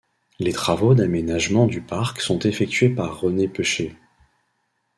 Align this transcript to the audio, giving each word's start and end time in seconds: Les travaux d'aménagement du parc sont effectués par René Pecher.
Les 0.39 0.51
travaux 0.51 0.95
d'aménagement 0.95 1.67
du 1.67 1.79
parc 1.79 2.21
sont 2.21 2.39
effectués 2.39 2.89
par 2.89 3.19
René 3.21 3.47
Pecher. 3.47 3.95